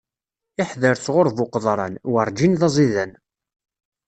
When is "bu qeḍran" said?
1.35-1.93